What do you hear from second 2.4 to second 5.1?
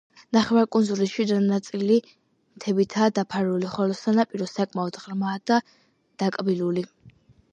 მთებითაა დაფარული, ხოლო სანაპირო საკმაოდ